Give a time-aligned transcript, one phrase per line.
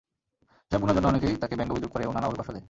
[0.67, 2.59] এসব গুণের জন্য অনেকেই তাঁকে ব্যঙ্গ-বিদ্রূপ করে এবং নানাভাবে কষ্ট দেয়।